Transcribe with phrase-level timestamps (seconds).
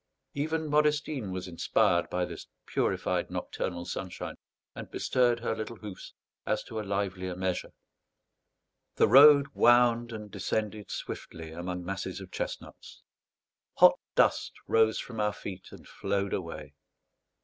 [0.33, 4.33] Even Modestine was inspired by this purified nocturnal sunshine,
[4.73, 7.69] and bestirred her little hoofs as to a livelier measure.
[8.95, 13.03] The road wound and descended swiftly among masses of chestnuts.
[13.75, 16.73] Hot dust rose from our feet and flowed away.